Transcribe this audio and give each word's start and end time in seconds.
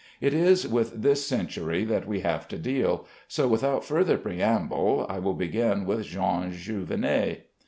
It 0.19 0.33
is 0.33 0.67
with 0.67 1.03
this 1.03 1.27
century 1.27 1.85
that 1.85 2.07
we 2.07 2.21
have 2.21 2.47
to 2.47 2.57
deal; 2.57 3.05
so, 3.27 3.47
without 3.47 3.85
further 3.85 4.17
preamble, 4.17 5.05
I 5.07 5.19
will 5.19 5.35
begin 5.35 5.85
with 5.85 6.05
Jean 6.07 6.51
Jouvenet. 6.53 7.45